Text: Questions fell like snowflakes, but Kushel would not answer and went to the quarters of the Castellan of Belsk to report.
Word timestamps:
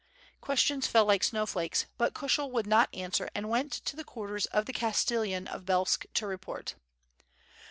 Questions 0.41 0.87
fell 0.87 1.05
like 1.05 1.23
snowflakes, 1.23 1.85
but 1.99 2.15
Kushel 2.15 2.49
would 2.49 2.65
not 2.65 2.89
answer 2.91 3.29
and 3.35 3.51
went 3.51 3.71
to 3.71 3.95
the 3.95 4.03
quarters 4.03 4.47
of 4.47 4.65
the 4.65 4.73
Castellan 4.73 5.47
of 5.47 5.63
Belsk 5.63 6.07
to 6.15 6.25
report. 6.25 6.73